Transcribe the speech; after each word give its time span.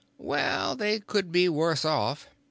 "Well, 0.17 0.75
they 0.75 0.99
could 0.99 1.31
be 1.31 1.47
worse 1.47 1.85
off. 1.85 2.27